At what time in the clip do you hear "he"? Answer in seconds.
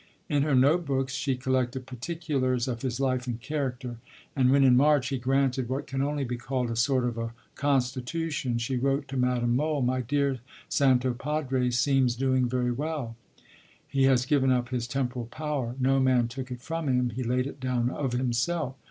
5.09-5.19, 13.87-14.05, 17.11-17.21